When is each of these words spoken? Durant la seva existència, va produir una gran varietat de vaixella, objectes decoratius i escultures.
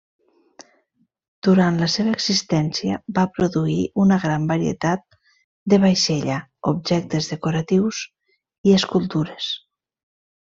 Durant 1.47 1.75
la 1.81 1.89
seva 1.95 2.13
existència, 2.19 2.95
va 3.19 3.25
produir 3.35 3.75
una 4.05 4.17
gran 4.25 4.47
varietat 4.53 5.03
de 5.75 5.79
vaixella, 5.87 6.39
objectes 6.73 7.29
decoratius 7.35 8.01
i 8.71 8.75
escultures. 8.81 9.51